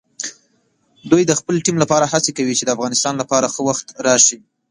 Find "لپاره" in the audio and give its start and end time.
1.83-2.05, 3.21-3.51